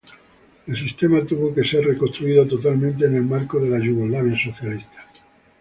[0.65, 5.05] El sistema tuvo que ser reconstruido totalmente en el marco de la Yugoslavia Socialista.